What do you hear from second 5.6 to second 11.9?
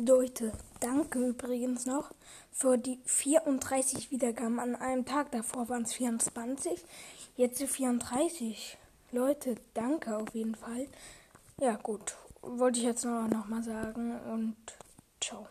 waren es 24, jetzt 34. Leute, danke auf jeden Fall. Ja